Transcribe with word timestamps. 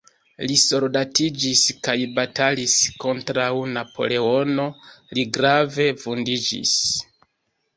Li 0.49 0.53
soldatiĝis 0.59 1.59
kaj 1.87 1.95
batalis 2.15 2.77
kontraŭ 3.03 3.51
Napoleono, 3.75 4.67
li 5.19 5.27
grave 5.37 5.89
vundiĝis. 6.07 6.75